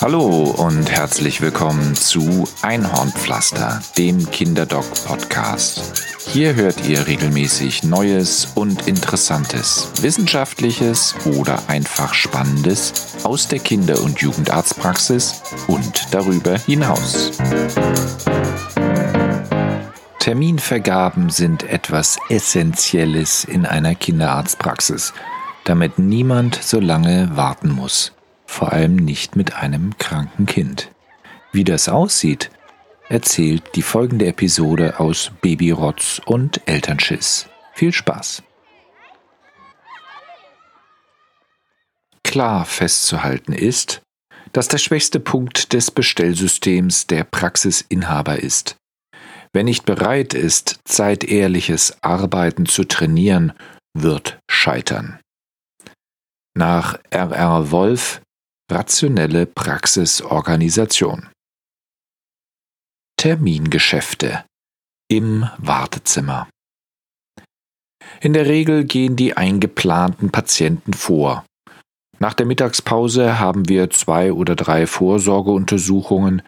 Hallo 0.00 0.54
und 0.58 0.90
herzlich 0.90 1.40
willkommen 1.40 1.94
zu 1.94 2.46
Einhornpflaster, 2.62 3.82
dem 3.96 4.30
Kinderdoc-Podcast. 4.30 6.04
Hier 6.26 6.54
hört 6.54 6.86
ihr 6.86 7.06
regelmäßig 7.06 7.82
Neues 7.84 8.48
und 8.54 8.86
Interessantes, 8.86 9.90
Wissenschaftliches 10.00 11.14
oder 11.24 11.58
einfach 11.68 12.14
Spannendes 12.14 13.16
aus 13.24 13.48
der 13.48 13.58
Kinder- 13.58 14.02
und 14.02 14.20
Jugendarztpraxis 14.20 15.42
und 15.66 16.14
darüber 16.14 16.58
hinaus. 16.58 17.32
Terminvergaben 20.20 21.30
sind 21.30 21.62
etwas 21.64 22.18
Essentielles 22.28 23.44
in 23.44 23.66
einer 23.66 23.94
Kinderarztpraxis, 23.94 25.14
damit 25.64 25.98
niemand 25.98 26.62
so 26.62 26.80
lange 26.80 27.30
warten 27.34 27.70
muss 27.70 28.12
vor 28.48 28.72
allem 28.72 28.96
nicht 28.96 29.36
mit 29.36 29.54
einem 29.54 29.96
kranken 29.98 30.46
Kind. 30.46 30.90
Wie 31.52 31.64
das 31.64 31.88
aussieht, 31.88 32.50
erzählt 33.08 33.62
die 33.76 33.82
folgende 33.82 34.26
Episode 34.26 34.98
aus 34.98 35.30
Babyrotz 35.42 36.20
und 36.24 36.60
Elternschiss. 36.66 37.48
Viel 37.74 37.92
Spaß! 37.92 38.42
Klar 42.24 42.64
festzuhalten 42.64 43.52
ist, 43.52 44.02
dass 44.52 44.68
der 44.68 44.78
schwächste 44.78 45.20
Punkt 45.20 45.72
des 45.72 45.90
Bestellsystems 45.90 47.06
der 47.06 47.24
Praxisinhaber 47.24 48.40
ist. 48.40 48.76
Wer 49.52 49.62
nicht 49.62 49.84
bereit 49.84 50.34
ist, 50.34 50.80
zeitehrliches 50.84 52.02
Arbeiten 52.02 52.66
zu 52.66 52.84
trainieren, 52.84 53.52
wird 53.94 54.38
scheitern. 54.50 55.20
Nach 56.54 56.98
R.R. 57.10 57.70
Wolf 57.70 58.20
Rationelle 58.70 59.46
Praxisorganisation. 59.46 61.30
Termingeschäfte 63.16 64.44
im 65.10 65.48
Wartezimmer. 65.56 66.50
In 68.20 68.34
der 68.34 68.44
Regel 68.44 68.84
gehen 68.84 69.16
die 69.16 69.34
eingeplanten 69.34 70.30
Patienten 70.30 70.92
vor. 70.92 71.46
Nach 72.18 72.34
der 72.34 72.44
Mittagspause 72.44 73.38
haben 73.38 73.70
wir 73.70 73.88
zwei 73.88 74.34
oder 74.34 74.54
drei 74.54 74.86
Vorsorgeuntersuchungen, 74.86 76.42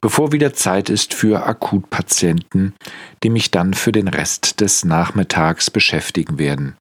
bevor 0.00 0.32
wieder 0.32 0.54
Zeit 0.54 0.88
ist 0.88 1.12
für 1.12 1.44
Akutpatienten, 1.44 2.74
die 3.22 3.28
mich 3.28 3.50
dann 3.50 3.74
für 3.74 3.92
den 3.92 4.08
Rest 4.08 4.62
des 4.62 4.86
Nachmittags 4.86 5.70
beschäftigen 5.70 6.38
werden. 6.38 6.78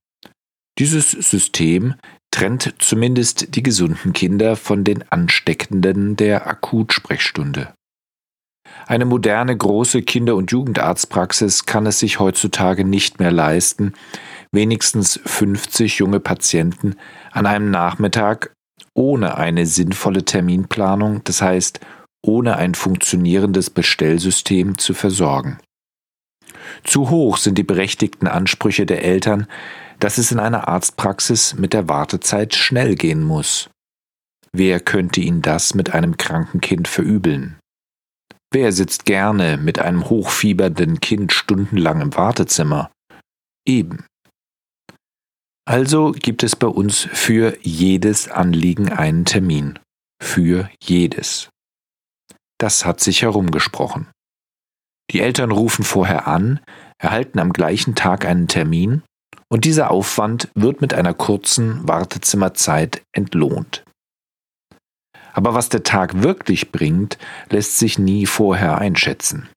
Dieses 0.80 1.12
System 1.12 1.96
trennt 2.36 2.76
zumindest 2.80 3.56
die 3.56 3.64
gesunden 3.64 4.12
Kinder 4.12 4.58
von 4.58 4.84
den 4.84 5.10
ansteckenden 5.10 6.18
der 6.18 6.48
Akutsprechstunde. 6.48 7.74
Eine 8.88 9.06
moderne 9.06 9.56
große 9.56 10.02
Kinder- 10.02 10.36
und 10.36 10.52
Jugendarztpraxis 10.52 11.66
kann 11.66 11.86
es 11.86 12.00
sich 12.00 12.20
heutzutage 12.20 12.84
nicht 12.84 13.22
mehr 13.22 13.32
leisten, 13.32 13.94
wenigstens 14.52 15.18
50 15.24 16.00
junge 16.00 16.20
Patienten 16.20 16.96
an 17.32 17.46
einem 17.46 17.72
Nachmittag 17.72 18.52
ohne 18.94 19.38
eine 19.38 19.66
sinnvolle 19.66 20.26
Terminplanung, 20.26 21.24
das 21.24 21.42
heißt 21.42 21.80
ohne 22.22 22.58
ein 22.58 22.76
funktionierendes 22.76 23.70
Bestellsystem 23.70 24.78
zu 24.78 24.94
versorgen. 24.94 25.60
Zu 26.84 27.10
hoch 27.10 27.38
sind 27.38 27.58
die 27.58 27.64
berechtigten 27.64 28.28
Ansprüche 28.28 28.86
der 28.86 29.06
Eltern, 29.06 29.48
dass 30.00 30.18
es 30.18 30.32
in 30.32 30.40
einer 30.40 30.68
Arztpraxis 30.68 31.56
mit 31.56 31.74
der 31.74 31.88
Wartezeit 31.88 32.56
schnell 32.56 32.96
gehen 32.96 33.24
muss. 33.24 33.70
Wer 34.52 34.80
könnte 34.80 35.22
ihn 35.22 35.42
das 35.42 35.74
mit 35.74 35.94
einem 35.94 36.18
kranken 36.18 36.62
Kind 36.62 36.88
verübeln? 36.88 37.60
Wer 38.52 38.72
sitzt 38.72 39.06
gerne 39.06 39.58
mit 39.58 39.80
einem 39.80 40.10
hochfiebernden 40.10 41.02
Kind 41.02 41.34
stundenlang 41.34 42.02
im 42.02 42.16
Wartezimmer? 42.16 42.90
Eben. 43.68 44.06
Also 45.68 46.12
gibt 46.12 46.44
es 46.44 46.56
bei 46.56 46.68
uns 46.68 47.00
für 47.12 47.58
jedes 47.62 48.30
Anliegen 48.30 48.90
einen 48.90 49.26
Termin. 49.26 49.80
Für 50.22 50.70
jedes. 50.82 51.50
Das 52.58 52.86
hat 52.86 53.02
sich 53.02 53.24
herumgesprochen. 53.24 54.08
Die 55.12 55.20
Eltern 55.20 55.52
rufen 55.52 55.84
vorher 55.84 56.28
an, 56.28 56.62
erhalten 56.98 57.40
am 57.40 57.52
gleichen 57.52 57.96
Tag 57.96 58.26
einen 58.26 58.48
Termin 58.48 59.04
und 59.50 59.66
dieser 59.66 59.92
Aufwand 59.92 60.50
wird 60.56 60.82
mit 60.82 60.94
einer 60.94 61.14
kurzen 61.14 61.88
Wartezimmerzeit 61.88 63.02
entlohnt. 63.12 63.84
Aber 65.34 65.54
was 65.54 65.70
der 65.70 65.84
Tag 65.84 66.24
wirklich 66.24 66.72
bringt, 66.72 67.18
lässt 67.50 67.78
sich 67.78 68.00
nie 68.00 68.26
vorher 68.26 68.78
einschätzen. 68.78 69.50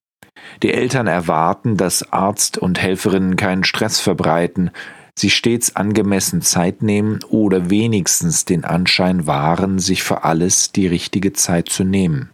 Die 0.62 0.72
Eltern 0.72 1.06
erwarten, 1.06 1.76
dass 1.76 2.12
Arzt 2.12 2.58
und 2.58 2.80
Helferinnen 2.80 3.36
keinen 3.36 3.64
Stress 3.64 4.00
verbreiten, 4.00 4.70
sich 5.18 5.34
stets 5.34 5.76
angemessen 5.76 6.42
Zeit 6.42 6.82
nehmen 6.82 7.20
oder 7.28 7.70
wenigstens 7.70 8.44
den 8.44 8.64
Anschein 8.64 9.26
wahren, 9.26 9.78
sich 9.78 10.02
für 10.02 10.24
alles 10.24 10.72
die 10.72 10.86
richtige 10.86 11.32
Zeit 11.32 11.68
zu 11.68 11.84
nehmen. 11.84 12.30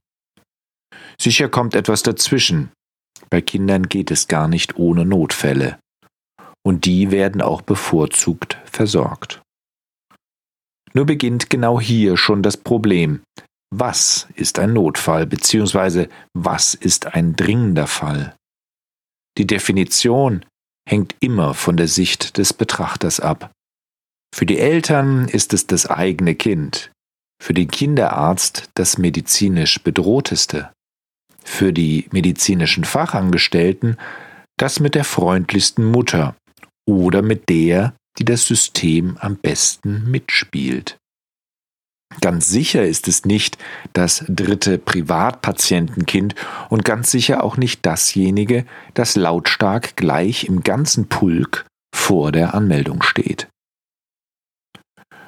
Sicher 1.20 1.48
kommt 1.48 1.74
etwas 1.74 2.02
dazwischen. 2.02 2.70
Bei 3.30 3.40
Kindern 3.40 3.88
geht 3.88 4.10
es 4.10 4.28
gar 4.28 4.48
nicht 4.48 4.76
ohne 4.76 5.04
Notfälle 5.04 5.78
und 6.66 6.84
die 6.84 7.10
werden 7.10 7.42
auch 7.42 7.62
bevorzugt 7.62 8.58
versorgt. 8.64 9.42
Nur 10.92 11.06
beginnt 11.06 11.50
genau 11.50 11.80
hier 11.80 12.16
schon 12.16 12.42
das 12.42 12.56
Problem. 12.56 13.22
Was 13.74 14.28
ist 14.34 14.58
ein 14.58 14.72
Notfall 14.72 15.26
bzw. 15.26 16.08
was 16.32 16.74
ist 16.74 17.14
ein 17.14 17.34
dringender 17.34 17.86
Fall? 17.86 18.36
Die 19.36 19.46
Definition 19.46 20.44
hängt 20.88 21.16
immer 21.20 21.54
von 21.54 21.76
der 21.76 21.88
Sicht 21.88 22.38
des 22.38 22.52
Betrachters 22.52 23.18
ab. 23.18 23.50
Für 24.32 24.46
die 24.46 24.58
Eltern 24.58 25.28
ist 25.28 25.52
es 25.52 25.66
das 25.66 25.86
eigene 25.86 26.34
Kind, 26.34 26.92
für 27.42 27.54
den 27.54 27.68
Kinderarzt 27.68 28.70
das 28.74 28.98
medizinisch 28.98 29.82
bedrohteste, 29.82 30.72
für 31.44 31.72
die 31.72 32.08
medizinischen 32.12 32.84
Fachangestellten 32.84 33.96
das 34.56 34.78
mit 34.78 34.94
der 34.94 35.04
freundlichsten 35.04 35.84
Mutter 35.84 36.36
oder 36.86 37.22
mit 37.22 37.48
der, 37.48 37.94
die 38.18 38.24
das 38.24 38.46
System 38.46 39.16
am 39.18 39.36
besten 39.36 40.10
mitspielt. 40.10 40.98
Ganz 42.20 42.48
sicher 42.48 42.84
ist 42.86 43.08
es 43.08 43.24
nicht 43.24 43.58
das 43.92 44.24
dritte 44.28 44.78
Privatpatientenkind 44.78 46.34
und 46.68 46.84
ganz 46.84 47.10
sicher 47.10 47.42
auch 47.42 47.56
nicht 47.56 47.84
dasjenige, 47.84 48.66
das 48.94 49.16
lautstark 49.16 49.96
gleich 49.96 50.44
im 50.44 50.62
ganzen 50.62 51.08
Pulk 51.08 51.66
vor 51.94 52.30
der 52.30 52.54
Anmeldung 52.54 53.02
steht. 53.02 53.48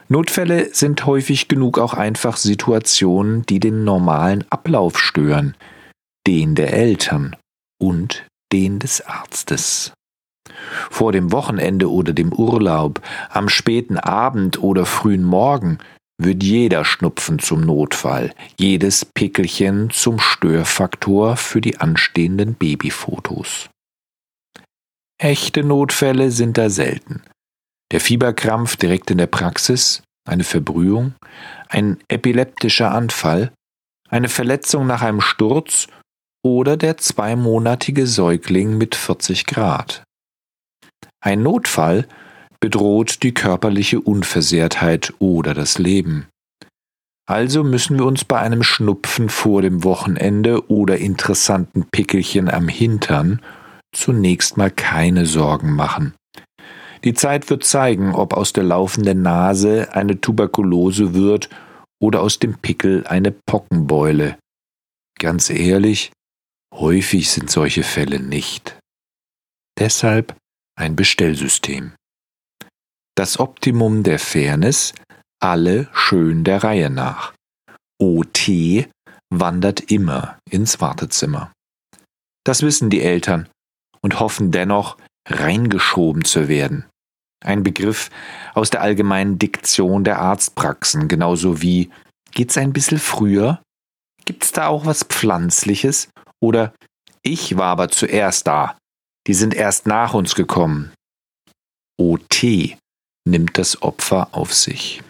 Notfälle 0.08 0.72
sind 0.72 1.04
häufig 1.06 1.48
genug 1.48 1.78
auch 1.78 1.94
einfach 1.94 2.36
Situationen, 2.36 3.44
die 3.46 3.58
den 3.58 3.82
normalen 3.82 4.44
Ablauf 4.50 5.00
stören, 5.00 5.56
den 6.28 6.54
der 6.54 6.72
Eltern 6.72 7.34
und 7.80 8.24
den 8.52 8.78
des 8.78 9.00
Arztes 9.00 9.92
vor 10.90 11.12
dem 11.12 11.32
Wochenende 11.32 11.90
oder 11.90 12.12
dem 12.12 12.32
Urlaub, 12.32 13.00
am 13.30 13.48
späten 13.48 13.98
Abend 13.98 14.62
oder 14.62 14.86
frühen 14.86 15.24
Morgen 15.24 15.78
wird 16.18 16.42
jeder 16.42 16.84
Schnupfen 16.84 17.38
zum 17.38 17.60
Notfall, 17.60 18.32
jedes 18.58 19.04
Pickelchen 19.04 19.90
zum 19.90 20.18
Störfaktor 20.18 21.36
für 21.36 21.60
die 21.60 21.78
anstehenden 21.78 22.54
Babyfotos. 22.54 23.68
Echte 25.18 25.62
Notfälle 25.62 26.30
sind 26.30 26.58
da 26.58 26.70
selten. 26.70 27.22
Der 27.92 28.00
Fieberkrampf 28.00 28.76
direkt 28.76 29.10
in 29.10 29.18
der 29.18 29.26
Praxis, 29.26 30.02
eine 30.26 30.44
Verbrühung, 30.44 31.14
ein 31.68 31.98
epileptischer 32.08 32.90
Anfall, 32.90 33.52
eine 34.08 34.28
Verletzung 34.28 34.86
nach 34.86 35.02
einem 35.02 35.20
Sturz 35.20 35.86
oder 36.44 36.76
der 36.76 36.96
zweimonatige 36.96 38.06
Säugling 38.06 38.76
mit 38.76 38.94
40 38.94 39.46
Grad. 39.46 40.04
Ein 41.20 41.42
Notfall 41.42 42.06
bedroht 42.60 43.22
die 43.22 43.34
körperliche 43.34 44.00
Unversehrtheit 44.00 45.14
oder 45.18 45.54
das 45.54 45.78
Leben. 45.78 46.26
Also 47.28 47.64
müssen 47.64 47.98
wir 47.98 48.06
uns 48.06 48.24
bei 48.24 48.38
einem 48.38 48.62
Schnupfen 48.62 49.28
vor 49.28 49.60
dem 49.60 49.82
Wochenende 49.82 50.70
oder 50.70 50.98
interessanten 50.98 51.86
Pickelchen 51.90 52.48
am 52.48 52.68
Hintern 52.68 53.42
zunächst 53.92 54.56
mal 54.56 54.70
keine 54.70 55.26
Sorgen 55.26 55.72
machen. 55.74 56.14
Die 57.04 57.14
Zeit 57.14 57.50
wird 57.50 57.64
zeigen, 57.64 58.14
ob 58.14 58.34
aus 58.34 58.52
der 58.52 58.64
laufenden 58.64 59.22
Nase 59.22 59.94
eine 59.94 60.20
Tuberkulose 60.20 61.14
wird 61.14 61.48
oder 62.00 62.20
aus 62.20 62.38
dem 62.38 62.58
Pickel 62.58 63.06
eine 63.06 63.32
Pockenbeule. 63.32 64.38
Ganz 65.18 65.50
ehrlich, 65.50 66.12
häufig 66.74 67.30
sind 67.30 67.50
solche 67.50 67.82
Fälle 67.82 68.20
nicht. 68.20 68.78
Deshalb 69.78 70.36
ein 70.76 70.94
Bestellsystem. 70.96 71.92
Das 73.16 73.38
Optimum 73.38 74.02
der 74.02 74.18
Fairness, 74.18 74.92
alle 75.40 75.88
schön 75.92 76.44
der 76.44 76.62
Reihe 76.62 76.90
nach. 76.90 77.32
OT 77.98 78.50
wandert 79.30 79.90
immer 79.90 80.38
ins 80.50 80.80
Wartezimmer. 80.80 81.52
Das 82.44 82.62
wissen 82.62 82.90
die 82.90 83.02
Eltern 83.02 83.48
und 84.02 84.20
hoffen 84.20 84.52
dennoch, 84.52 84.98
reingeschoben 85.28 86.24
zu 86.24 86.48
werden. 86.48 86.86
Ein 87.44 87.62
Begriff 87.62 88.10
aus 88.54 88.70
der 88.70 88.82
allgemeinen 88.82 89.38
Diktion 89.38 90.04
der 90.04 90.20
Arztpraxen, 90.20 91.08
genauso 91.08 91.60
wie 91.62 91.90
geht's 92.32 92.56
ein 92.56 92.72
bisschen 92.72 92.98
früher? 92.98 93.62
Gibt's 94.24 94.52
da 94.52 94.68
auch 94.68 94.84
was 94.86 95.04
Pflanzliches? 95.04 96.08
Oder 96.40 96.74
ich 97.22 97.56
war 97.56 97.66
aber 97.66 97.88
zuerst 97.88 98.46
da. 98.46 98.76
Die 99.26 99.34
sind 99.34 99.54
erst 99.54 99.86
nach 99.86 100.14
uns 100.14 100.34
gekommen. 100.34 100.92
OT 102.00 102.76
nimmt 103.28 103.58
das 103.58 103.82
Opfer 103.82 104.28
auf 104.32 104.54
sich. 104.54 105.02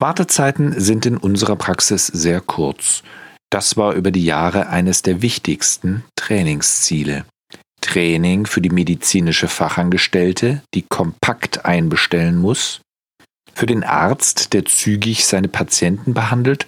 Wartezeiten 0.00 0.78
sind 0.80 1.06
in 1.06 1.16
unserer 1.16 1.56
Praxis 1.56 2.06
sehr 2.06 2.40
kurz. 2.40 3.02
Das 3.50 3.76
war 3.76 3.94
über 3.94 4.10
die 4.10 4.24
Jahre 4.24 4.68
eines 4.68 5.02
der 5.02 5.22
wichtigsten 5.22 6.04
Trainingsziele. 6.16 7.24
Training 7.80 8.46
für 8.46 8.60
die 8.60 8.70
medizinische 8.70 9.46
Fachangestellte, 9.46 10.62
die 10.74 10.82
kompakt 10.82 11.64
einbestellen 11.64 12.36
muss, 12.38 12.80
für 13.54 13.66
den 13.66 13.84
Arzt, 13.84 14.52
der 14.52 14.64
zügig 14.64 15.26
seine 15.26 15.48
Patienten 15.48 16.14
behandelt, 16.14 16.66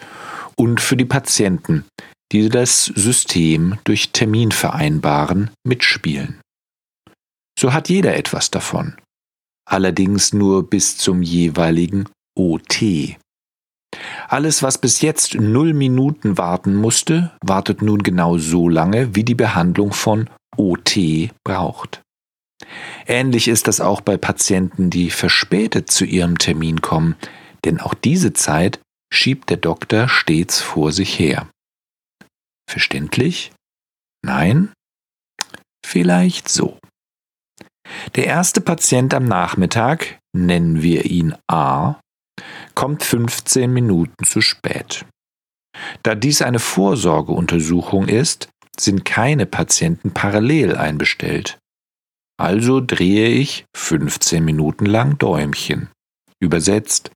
und 0.56 0.81
für 0.81 0.97
die 0.97 1.05
Patienten, 1.05 1.85
die 2.32 2.49
das 2.49 2.87
System 2.87 3.78
durch 3.84 4.11
Terminvereinbaren 4.11 5.50
mitspielen. 5.64 6.40
So 7.58 7.73
hat 7.73 7.88
jeder 7.88 8.17
etwas 8.17 8.50
davon, 8.50 8.96
allerdings 9.69 10.32
nur 10.32 10.69
bis 10.69 10.99
zum 10.99 11.23
jeweiligen 11.23 12.08
OT. 12.37 13.17
Alles, 14.28 14.62
was 14.62 14.78
bis 14.78 15.00
jetzt 15.00 15.37
null 15.37 15.73
Minuten 15.73 16.37
warten 16.37 16.75
musste, 16.75 17.32
wartet 17.43 17.81
nun 17.81 18.02
genau 18.02 18.38
so 18.38 18.69
lange, 18.69 19.14
wie 19.14 19.25
die 19.25 19.34
Behandlung 19.34 19.93
von 19.93 20.28
OT 20.56 21.31
braucht. 21.44 22.02
Ähnlich 23.06 23.49
ist 23.49 23.69
das 23.69 23.81
auch 23.81 24.00
bei 24.00 24.17
Patienten, 24.17 24.90
die 24.90 25.11
verspätet 25.11 25.90
zu 25.90 26.05
ihrem 26.05 26.38
Termin 26.38 26.82
kommen, 26.82 27.14
denn 27.64 27.81
auch 27.81 27.94
diese 27.94 28.32
Zeit 28.32 28.81
schiebt 29.12 29.50
der 29.50 29.58
Doktor 29.58 30.08
stets 30.08 30.61
vor 30.61 30.93
sich 30.93 31.19
her. 31.19 31.49
Verständlich? 32.69 33.53
Nein? 34.25 34.73
Vielleicht 35.85 36.49
so. 36.49 36.79
Der 38.17 38.27
erste 38.27 38.61
Patient 38.61 39.15
am 39.15 39.25
Nachmittag, 39.25 40.19
nennen 40.33 40.83
wir 40.83 41.05
ihn 41.05 41.35
A, 41.49 42.01
kommt 42.75 43.03
15 43.03 43.73
Minuten 43.73 44.25
zu 44.25 44.41
spät. 44.41 45.07
Da 46.03 46.15
dies 46.15 46.43
eine 46.43 46.59
Vorsorgeuntersuchung 46.59 48.09
ist, 48.09 48.49
sind 48.79 49.05
keine 49.05 49.47
Patienten 49.47 50.12
parallel 50.12 50.77
einbestellt. 50.77 51.59
Also 52.39 52.81
drehe 52.81 53.29
ich 53.29 53.65
15 53.77 54.45
Minuten 54.45 54.87
lang 54.87 55.19
Däumchen. 55.19 55.89
Übersetzt, 56.47 57.11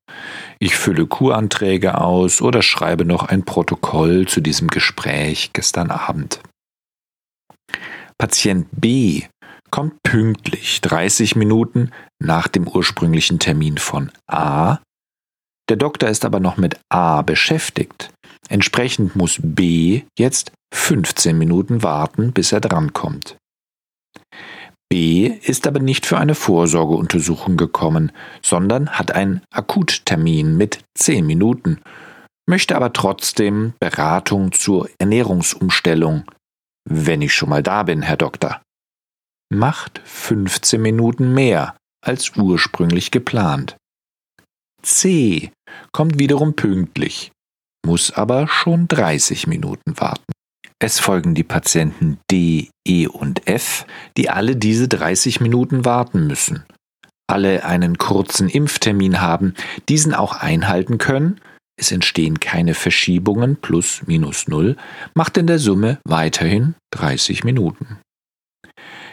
ich 0.58 0.76
fülle 0.76 1.06
Kuranträge 1.06 1.98
aus 1.98 2.42
oder 2.42 2.62
schreibe 2.62 3.04
noch 3.04 3.22
ein 3.22 3.44
Protokoll 3.44 4.26
zu 4.26 4.40
diesem 4.40 4.68
Gespräch 4.68 5.50
gestern 5.52 5.92
Abend. 5.92 6.40
Patient 8.18 8.66
B 8.72 9.22
kommt 9.70 10.02
pünktlich 10.02 10.80
30 10.80 11.36
Minuten 11.36 11.92
nach 12.18 12.48
dem 12.48 12.66
ursprünglichen 12.66 13.38
Termin 13.38 13.78
von 13.78 14.10
A. 14.26 14.78
Der 15.68 15.76
Doktor 15.76 16.08
ist 16.08 16.24
aber 16.24 16.40
noch 16.40 16.56
mit 16.56 16.80
A 16.88 17.22
beschäftigt. 17.22 18.10
Entsprechend 18.48 19.14
muss 19.14 19.38
B 19.40 20.02
jetzt 20.18 20.50
15 20.74 21.38
Minuten 21.38 21.84
warten, 21.84 22.32
bis 22.32 22.50
er 22.50 22.60
drankommt. 22.60 23.36
B 24.90 25.28
ist 25.28 25.68
aber 25.68 25.78
nicht 25.78 26.04
für 26.04 26.18
eine 26.18 26.34
Vorsorgeuntersuchung 26.34 27.56
gekommen, 27.56 28.10
sondern 28.42 28.90
hat 28.90 29.12
einen 29.12 29.40
Akuttermin 29.52 30.56
mit 30.56 30.80
10 30.98 31.24
Minuten, 31.24 31.80
möchte 32.46 32.74
aber 32.74 32.92
trotzdem 32.92 33.72
Beratung 33.78 34.50
zur 34.50 34.90
Ernährungsumstellung. 34.98 36.24
Wenn 36.88 37.22
ich 37.22 37.32
schon 37.32 37.50
mal 37.50 37.62
da 37.62 37.84
bin, 37.84 38.02
Herr 38.02 38.16
Doktor. 38.16 38.60
Macht 39.52 40.00
15 40.04 40.82
Minuten 40.82 41.34
mehr 41.34 41.76
als 42.04 42.36
ursprünglich 42.36 43.12
geplant. 43.12 43.76
C 44.82 45.52
kommt 45.92 46.18
wiederum 46.18 46.54
pünktlich, 46.54 47.30
muss 47.86 48.10
aber 48.10 48.48
schon 48.48 48.88
30 48.88 49.46
Minuten 49.46 50.00
warten. 50.00 50.32
Es 50.82 50.98
folgen 50.98 51.34
die 51.34 51.44
Patienten 51.44 52.18
D, 52.30 52.70
E 52.88 53.06
und 53.06 53.46
F, 53.46 53.86
die 54.16 54.30
alle 54.30 54.56
diese 54.56 54.88
30 54.88 55.40
Minuten 55.40 55.84
warten 55.84 56.26
müssen. 56.26 56.64
Alle 57.26 57.64
einen 57.64 57.98
kurzen 57.98 58.48
Impftermin 58.48 59.20
haben, 59.20 59.54
diesen 59.88 60.14
auch 60.14 60.34
einhalten 60.34 60.98
können, 60.98 61.40
es 61.80 61.92
entstehen 61.92 62.40
keine 62.40 62.74
Verschiebungen 62.74 63.56
plus 63.56 64.02
minus 64.06 64.48
null, 64.48 64.76
macht 65.14 65.38
in 65.38 65.46
der 65.46 65.58
Summe 65.58 65.98
weiterhin 66.04 66.74
30 66.90 67.42
Minuten. 67.42 67.98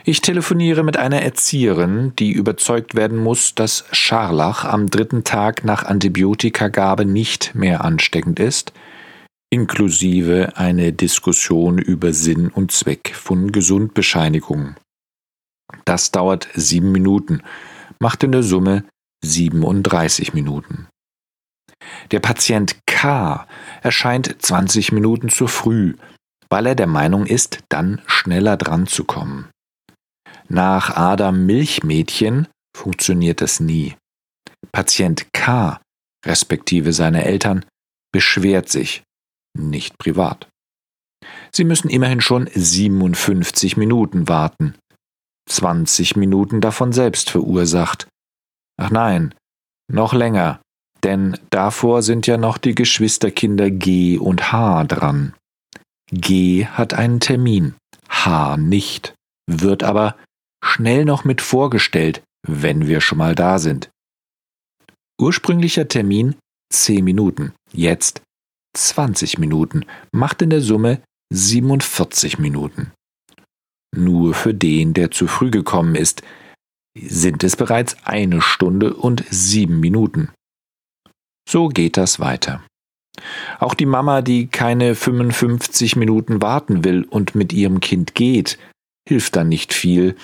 Ich 0.03 0.21
telefoniere 0.21 0.83
mit 0.83 0.97
einer 0.97 1.21
Erzieherin, 1.21 2.13
die 2.17 2.31
überzeugt 2.31 2.95
werden 2.95 3.17
muss, 3.17 3.55
dass 3.55 3.85
Scharlach 3.93 4.65
am 4.65 4.89
dritten 4.89 5.23
Tag 5.23 5.63
nach 5.63 5.83
Antibiotikagabe 5.83 7.05
nicht 7.05 7.55
mehr 7.55 7.85
ansteckend 7.85 8.39
ist, 8.39 8.73
inklusive 9.49 10.57
eine 10.57 10.93
Diskussion 10.93 11.77
über 11.77 12.13
Sinn 12.13 12.49
und 12.49 12.71
Zweck 12.71 13.13
von 13.15 13.51
Gesundbescheinigungen. 13.51 14.75
Das 15.85 16.11
dauert 16.11 16.47
sieben 16.53 16.91
Minuten, 16.91 17.41
macht 17.99 18.23
in 18.23 18.31
der 18.31 18.43
Summe 18.43 18.83
37 19.23 20.33
Minuten. 20.33 20.87
Der 22.11 22.19
Patient 22.19 22.77
K 22.85 23.47
erscheint 23.81 24.41
20 24.41 24.91
Minuten 24.91 25.29
zu 25.29 25.47
früh, 25.47 25.95
weil 26.49 26.65
er 26.65 26.75
der 26.75 26.87
Meinung 26.87 27.25
ist, 27.25 27.59
dann 27.69 28.01
schneller 28.05 28.57
dran 28.57 28.87
zu 28.87 29.03
kommen. 29.03 29.49
Nach 30.49 30.95
Adam 30.95 31.45
Milchmädchen 31.45 32.47
funktioniert 32.75 33.41
das 33.41 33.59
nie. 33.59 33.95
Patient 34.71 35.27
K, 35.33 35.81
respektive 36.25 36.93
seine 36.93 37.25
Eltern, 37.25 37.65
beschwert 38.13 38.69
sich, 38.69 39.03
nicht 39.57 39.97
privat. 39.97 40.47
Sie 41.51 41.63
müssen 41.63 41.89
immerhin 41.89 42.21
schon 42.21 42.49
57 42.53 43.77
Minuten 43.77 44.27
warten. 44.27 44.75
20 45.49 46.15
Minuten 46.15 46.61
davon 46.61 46.91
selbst 46.91 47.29
verursacht. 47.29 48.07
Ach 48.79 48.91
nein, 48.91 49.33
noch 49.91 50.13
länger, 50.13 50.61
denn 51.03 51.37
davor 51.49 52.03
sind 52.03 52.27
ja 52.27 52.37
noch 52.37 52.57
die 52.57 52.75
Geschwisterkinder 52.75 53.71
G 53.71 54.17
und 54.17 54.51
H 54.51 54.83
dran. 54.85 55.33
G 56.11 56.65
hat 56.65 56.93
einen 56.93 57.19
Termin, 57.19 57.75
H 58.09 58.57
nicht, 58.57 59.15
wird 59.49 59.83
aber 59.83 60.15
schnell 60.63 61.05
noch 61.05 61.23
mit 61.23 61.41
vorgestellt, 61.41 62.23
wenn 62.45 62.87
wir 62.87 63.01
schon 63.01 63.17
mal 63.17 63.35
da 63.35 63.59
sind. 63.59 63.89
Ursprünglicher 65.19 65.87
Termin 65.87 66.35
10 66.71 67.03
Minuten, 67.03 67.53
jetzt 67.71 68.21
20 68.85 69.37
Minuten, 69.37 69.85
macht 70.11 70.41
in 70.41 70.49
der 70.49 70.61
Summe 70.61 71.01
47 71.33 72.39
Minuten. 72.39 72.91
Nur 73.95 74.33
für 74.33 74.53
den, 74.53 74.93
der 74.93 75.11
zu 75.11 75.27
früh 75.27 75.49
gekommen 75.49 75.95
ist, 75.95 76.21
sind 76.97 77.43
es 77.43 77.55
bereits 77.55 77.97
eine 78.05 78.41
Stunde 78.41 78.93
und 78.93 79.23
sieben 79.29 79.79
Minuten. 79.79 80.29
So 81.49 81.69
geht 81.69 81.97
das 81.97 82.19
weiter. 82.19 82.63
Auch 83.59 83.73
die 83.73 83.85
Mama, 83.85 84.21
die 84.21 84.47
keine 84.47 84.95
55 84.95 85.95
Minuten 85.95 86.41
warten 86.41 86.83
will 86.83 87.03
und 87.03 87.35
mit 87.35 87.53
ihrem 87.53 87.79
Kind 87.79 88.15
geht, 88.15 88.59
hilft 89.07 89.35
dann 89.35 89.49
nicht 89.49 89.73
viel, 89.73 90.15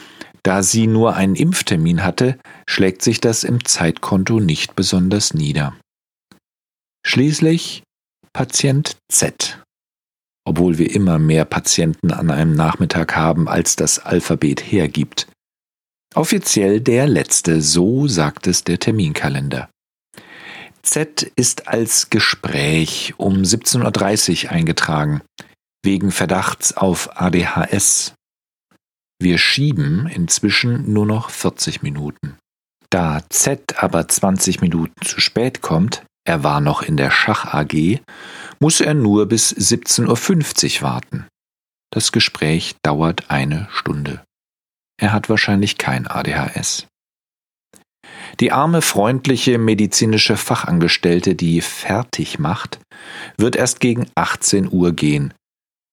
da 0.44 0.62
sie 0.62 0.88
nur 0.88 1.16
einen 1.16 1.36
Impftermin 1.36 2.04
hatte, 2.04 2.38
schlägt 2.68 3.02
sich 3.02 3.22
das 3.22 3.44
im 3.44 3.64
Zeitkonto 3.64 4.40
nicht 4.40 4.76
besonders 4.76 5.34
nieder. 5.34 5.76
Schließlich 7.06 7.84
Patient 8.34 8.98
Z. 9.12 9.62
Obwohl 10.46 10.78
wir 10.78 10.94
immer 10.94 11.20
mehr 11.20 11.46
Patienten 11.46 12.12
an 12.12 12.32
einem 12.32 12.56
Nachmittag 12.56 13.16
haben, 13.16 13.48
als 13.48 13.76
das 13.76 14.00
Alphabet 14.00 14.60
hergibt. 14.60 15.28
Offiziell 16.16 16.82
der 16.82 17.08
letzte, 17.08 17.62
so 17.62 18.08
sagt 18.08 18.48
es 18.48 18.64
der 18.64 18.80
Terminkalender. 18.80 19.70
Z 20.82 21.32
ist 21.36 21.68
als 21.68 22.10
Gespräch 22.10 23.14
um 23.18 23.44
17.30 23.44 24.46
Uhr 24.46 24.52
eingetragen, 24.52 25.22
wegen 25.84 26.12
Verdachts 26.12 26.76
auf 26.76 27.22
ADHS. 27.22 28.14
Wir 29.22 29.38
schieben 29.38 30.08
inzwischen 30.08 30.92
nur 30.92 31.06
noch 31.06 31.30
40 31.30 31.84
Minuten. 31.84 32.38
Da 32.90 33.24
Z 33.30 33.82
aber 33.82 34.08
20 34.08 34.62
Minuten 34.62 35.02
zu 35.06 35.22
spät 35.22 35.62
kommt, 35.62 36.04
er 36.26 36.44
war 36.44 36.62
noch 36.62 36.82
in 36.82 36.98
der 36.98 37.12
Schach 37.12 37.54
AG, 37.54 38.00
muss 38.60 38.82
er 38.82 38.94
nur 38.94 39.26
bis 39.28 39.54
17.50 39.56 40.78
Uhr 40.78 40.82
warten. 40.84 41.28
Das 41.92 42.12
Gespräch 42.12 42.76
dauert 42.82 43.30
eine 43.30 43.68
Stunde. 43.72 44.24
Er 45.00 45.12
hat 45.12 45.30
wahrscheinlich 45.30 45.78
kein 45.78 46.08
ADHS. 46.08 46.88
Die 48.40 48.52
arme, 48.52 48.82
freundliche 48.82 49.58
medizinische 49.58 50.38
Fachangestellte, 50.38 51.36
die 51.36 51.62
fertig 51.62 52.40
macht, 52.40 52.80
wird 53.38 53.56
erst 53.56 53.80
gegen 53.80 54.08
18 54.16 54.72
Uhr 54.72 54.94
gehen. 54.94 55.34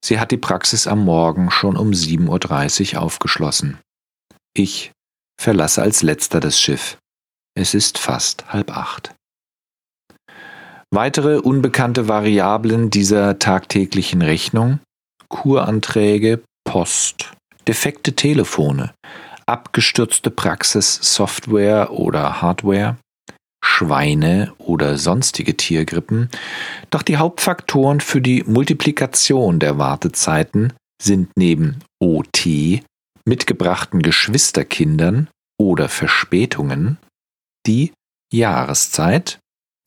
Sie 0.02 0.18
hat 0.18 0.30
die 0.30 0.38
Praxis 0.38 0.86
am 0.86 1.04
Morgen 1.04 1.50
schon 1.50 1.76
um 1.76 1.90
7.30 1.90 2.94
Uhr 2.94 3.02
aufgeschlossen. 3.02 3.78
Ich 4.54 4.92
verlasse 5.40 5.82
als 5.82 6.02
letzter 6.02 6.40
das 6.40 6.58
Schiff. 6.58 6.96
Es 7.54 7.74
ist 7.74 7.98
fast 7.98 8.52
halb 8.52 8.74
acht. 8.76 9.14
Weitere 10.92 11.38
unbekannte 11.38 12.08
Variablen 12.08 12.90
dieser 12.90 13.38
tagtäglichen 13.38 14.22
Rechnung? 14.22 14.80
Kuranträge, 15.28 16.42
Post, 16.64 17.32
defekte 17.68 18.16
Telefone, 18.16 18.92
abgestürzte 19.46 20.32
Praxissoftware 20.32 21.92
oder 21.92 22.42
Hardware, 22.42 22.96
Schweine 23.64 24.52
oder 24.58 24.98
sonstige 24.98 25.56
Tiergrippen, 25.56 26.28
doch 26.90 27.02
die 27.02 27.18
Hauptfaktoren 27.18 28.00
für 28.00 28.20
die 28.20 28.42
Multiplikation 28.42 29.60
der 29.60 29.78
Wartezeiten 29.78 30.72
sind 31.00 31.30
neben 31.36 31.78
OT, 32.00 32.82
mitgebrachten 33.24 34.02
Geschwisterkindern 34.02 35.28
oder 35.56 35.88
Verspätungen 35.88 36.98
die 37.66 37.92
Jahreszeit, 38.32 39.38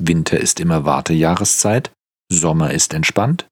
Winter 0.06 0.40
ist 0.40 0.60
immer 0.60 0.84
Wartejahreszeit, 0.84 1.92
Sommer 2.30 2.72
ist 2.72 2.94
entspannt 2.94 3.48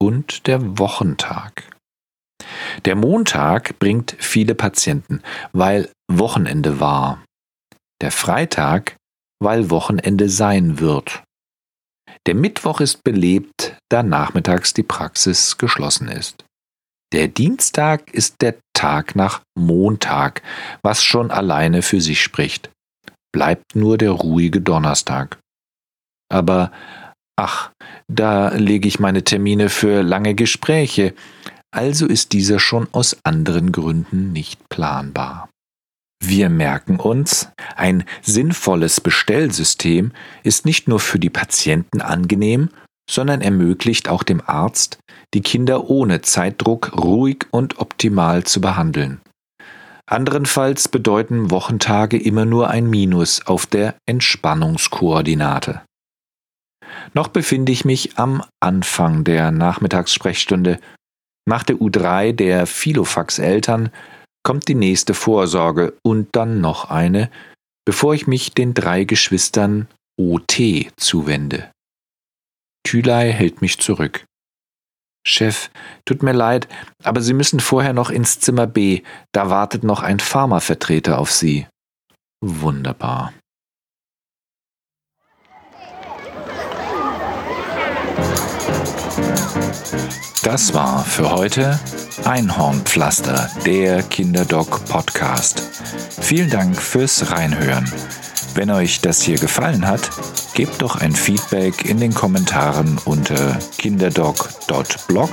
und 0.00 0.46
der 0.46 0.78
Wochentag. 0.78 1.68
Der 2.84 2.94
Montag 2.94 3.78
bringt 3.78 4.16
viele 4.18 4.54
Patienten, 4.54 5.22
weil 5.52 5.90
Wochenende 6.10 6.78
war. 6.78 7.24
Der 8.00 8.12
Freitag, 8.12 8.96
weil 9.42 9.70
Wochenende 9.70 10.28
sein 10.28 10.78
wird. 10.78 11.24
Der 12.26 12.34
Mittwoch 12.34 12.80
ist 12.80 13.02
belebt, 13.02 13.76
da 13.90 14.02
nachmittags 14.02 14.74
die 14.74 14.82
Praxis 14.82 15.58
geschlossen 15.58 16.08
ist. 16.08 16.44
Der 17.12 17.28
Dienstag 17.28 18.12
ist 18.12 18.42
der 18.42 18.56
Tag 18.74 19.16
nach 19.16 19.40
Montag, 19.56 20.42
was 20.82 21.02
schon 21.02 21.30
alleine 21.30 21.82
für 21.82 22.00
sich 22.00 22.20
spricht. 22.20 22.70
Bleibt 23.32 23.74
nur 23.74 23.98
der 23.98 24.10
ruhige 24.10 24.60
Donnerstag. 24.60 25.38
Aber 26.28 26.72
ach, 27.36 27.70
da 28.08 28.54
lege 28.54 28.88
ich 28.88 29.00
meine 29.00 29.24
Termine 29.24 29.68
für 29.68 30.02
lange 30.02 30.34
Gespräche, 30.34 31.14
also 31.70 32.06
ist 32.06 32.32
dieser 32.32 32.58
schon 32.58 32.88
aus 32.92 33.16
anderen 33.24 33.72
Gründen 33.72 34.32
nicht 34.32 34.68
planbar. 34.68 35.48
Wir 36.24 36.48
merken 36.48 36.96
uns, 36.96 37.50
ein 37.76 38.04
sinnvolles 38.22 39.00
Bestellsystem 39.00 40.12
ist 40.42 40.64
nicht 40.64 40.88
nur 40.88 40.98
für 40.98 41.18
die 41.18 41.30
Patienten 41.30 42.00
angenehm, 42.00 42.70
sondern 43.08 43.42
ermöglicht 43.42 44.08
auch 44.08 44.22
dem 44.22 44.42
Arzt, 44.44 44.98
die 45.34 45.42
Kinder 45.42 45.90
ohne 45.90 46.22
Zeitdruck 46.22 46.96
ruhig 46.96 47.46
und 47.50 47.78
optimal 47.78 48.44
zu 48.44 48.60
behandeln. 48.60 49.20
Anderenfalls 50.08 50.88
bedeuten 50.88 51.50
Wochentage 51.50 52.16
immer 52.16 52.44
nur 52.44 52.70
ein 52.70 52.88
Minus 52.88 53.44
auf 53.46 53.66
der 53.66 53.96
Entspannungskoordinate. 54.06 55.82
Noch 57.14 57.28
befinde 57.28 57.72
ich 57.72 57.84
mich 57.84 58.18
am 58.18 58.42
Anfang 58.60 59.24
der 59.24 59.50
Nachmittagssprechstunde. 59.50 60.80
Nach 61.48 61.62
der 61.62 61.76
U3 61.76 62.32
der 62.32 62.66
Filofax-Eltern 62.66 63.90
kommt 64.42 64.68
die 64.68 64.74
nächste 64.74 65.14
Vorsorge 65.14 65.94
und 66.02 66.28
dann 66.32 66.60
noch 66.60 66.90
eine, 66.90 67.30
bevor 67.84 68.14
ich 68.14 68.26
mich 68.26 68.52
den 68.52 68.74
drei 68.74 69.04
Geschwistern 69.04 69.88
OT 70.18 70.90
zuwende. 70.96 71.70
Thülei 72.84 73.32
hält 73.32 73.62
mich 73.62 73.78
zurück. 73.78 74.24
Chef, 75.26 75.70
tut 76.04 76.22
mir 76.22 76.32
leid, 76.32 76.68
aber 77.02 77.20
Sie 77.20 77.34
müssen 77.34 77.58
vorher 77.58 77.92
noch 77.92 78.10
ins 78.10 78.38
Zimmer 78.38 78.68
B, 78.68 79.02
da 79.32 79.50
wartet 79.50 79.82
noch 79.82 80.02
ein 80.02 80.20
Pharmavertreter 80.20 81.18
auf 81.18 81.32
Sie. 81.32 81.66
Wunderbar. 82.40 83.32
Das 90.42 90.74
war 90.74 91.04
für 91.04 91.30
heute 91.32 91.78
Einhornpflaster, 92.24 93.50
der 93.64 94.02
Kinderdoc 94.02 94.84
Podcast. 94.86 95.62
Vielen 96.20 96.50
Dank 96.50 96.80
fürs 96.80 97.30
Reinhören. 97.30 97.90
Wenn 98.54 98.70
euch 98.70 99.00
das 99.00 99.22
hier 99.22 99.38
gefallen 99.38 99.86
hat, 99.86 100.08
gebt 100.54 100.80
doch 100.80 100.96
ein 100.96 101.12
Feedback 101.12 101.84
in 101.84 102.00
den 102.00 102.14
Kommentaren 102.14 102.98
unter 103.04 103.58
kinderdoc.blog, 103.78 105.30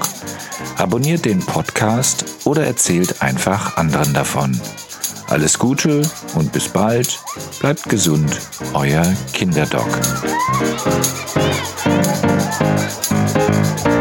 abonniert 0.77 1.25
den 1.25 1.39
Podcast 1.39 2.25
oder 2.43 2.65
erzählt 2.65 3.21
einfach 3.21 3.77
anderen 3.77 4.13
davon. 4.13 4.59
Alles 5.29 5.57
Gute 5.57 6.01
und 6.35 6.51
bis 6.51 6.67
bald. 6.67 7.19
Bleibt 7.59 7.87
gesund, 7.87 8.39
euer 8.73 9.05
Kinderdoc. 9.33 9.87
Thank 11.85 13.87
you. 13.87 13.92